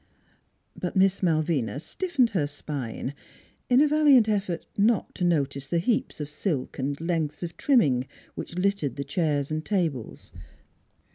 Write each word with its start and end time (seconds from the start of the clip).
But 0.75 0.95
Miss 0.95 1.21
Malvina 1.21 1.79
stiffened 1.79 2.31
her 2.31 2.47
spine, 2.47 3.13
in 3.69 3.81
a 3.81 3.87
valiant 3.87 4.27
effort 4.27 4.65
not 4.75 5.13
to 5.13 5.23
notice 5.23 5.67
the 5.67 5.77
heaps 5.77 6.19
of 6.19 6.27
silk 6.27 6.79
and 6.79 6.99
lengths 6.99 7.43
of 7.43 7.55
trimming 7.55 8.07
which 8.33 8.55
littered 8.55 8.95
the 8.95 9.03
chairs 9.03 9.51
and 9.51 9.63
tables. 9.63 10.31